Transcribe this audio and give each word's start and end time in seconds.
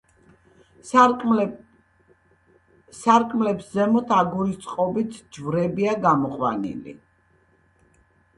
სარკმლებს 3.01 3.67
ზემოთ 3.75 4.15
აგურის 4.21 4.59
წყობით 4.65 5.21
ჯვრებია 5.39 5.95
გამოყვანილი. 6.09 6.97